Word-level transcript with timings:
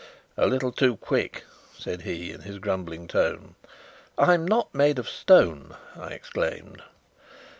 "A 0.35 0.47
little 0.47 0.71
too 0.71 0.97
quick," 0.97 1.43
said 1.77 2.01
he, 2.01 2.31
in 2.31 2.41
his 2.41 2.57
grumbling 2.57 3.07
tone. 3.07 3.53
"I'm 4.17 4.47
not 4.47 4.73
made 4.73 4.97
of 4.97 5.07
stone!" 5.07 5.75
I 5.95 6.07
exclaimed. 6.07 6.81